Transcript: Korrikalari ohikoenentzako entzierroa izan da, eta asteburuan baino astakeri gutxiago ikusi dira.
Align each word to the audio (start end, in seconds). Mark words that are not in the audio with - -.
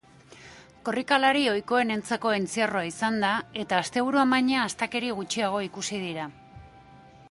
Korrikalari 0.87 1.43
ohikoenentzako 1.51 2.33
entzierroa 2.39 2.83
izan 2.93 3.21
da, 3.27 3.35
eta 3.65 3.81
asteburuan 3.83 4.35
baino 4.37 4.61
astakeri 4.67 5.17
gutxiago 5.21 5.63
ikusi 5.71 6.05
dira. 6.09 6.29